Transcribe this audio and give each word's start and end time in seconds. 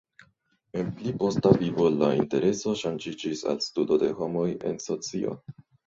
En 0.79 0.87
pli 1.01 1.13
posta 1.23 1.51
vivo 1.59 1.85
lia 1.97 2.09
intereso 2.23 2.75
ŝanĝiĝis 2.83 3.47
al 3.55 3.63
studo 3.71 4.03
de 4.07 4.13
homoj 4.23 4.51
en 4.73 4.85
socio. 4.91 5.43